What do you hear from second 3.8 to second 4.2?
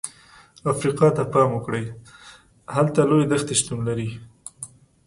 لري.